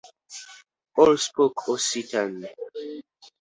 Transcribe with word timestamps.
All 0.97 1.13
spoke 1.15 1.61
Occitan. 1.69 2.47